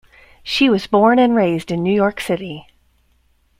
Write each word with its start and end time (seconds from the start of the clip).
She 0.41 0.67
was 0.67 0.87
born 0.87 1.19
and 1.19 1.35
raised 1.35 1.69
in 1.69 1.83
New 1.83 1.93
York 1.93 2.21
City. 2.21 2.65